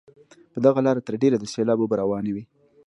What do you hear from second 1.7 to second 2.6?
اوبه روانې وي.